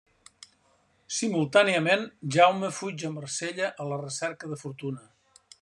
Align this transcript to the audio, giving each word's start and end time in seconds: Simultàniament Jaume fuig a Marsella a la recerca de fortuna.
Simultàniament 1.17 2.07
Jaume 2.37 2.73
fuig 2.81 3.07
a 3.11 3.15
Marsella 3.21 3.73
a 3.85 3.91
la 3.93 4.03
recerca 4.05 4.55
de 4.55 4.63
fortuna. 4.67 5.07